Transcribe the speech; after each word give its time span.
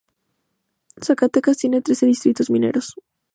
Zacatecas 0.99 1.57
tiene 1.59 1.83
trece 1.83 2.07
distritos 2.07 2.49
mineros. 2.49 2.95